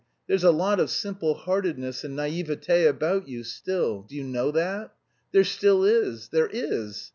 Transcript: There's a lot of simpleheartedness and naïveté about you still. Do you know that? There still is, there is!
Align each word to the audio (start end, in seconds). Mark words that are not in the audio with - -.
There's 0.27 0.43
a 0.43 0.49
lot 0.49 0.79
of 0.79 0.87
simpleheartedness 0.89 2.03
and 2.03 2.17
naïveté 2.17 2.89
about 2.89 3.27
you 3.27 3.43
still. 3.43 4.01
Do 4.01 4.15
you 4.15 4.23
know 4.23 4.49
that? 4.49 4.95
There 5.31 5.43
still 5.43 5.83
is, 5.83 6.29
there 6.29 6.49
is! 6.51 7.09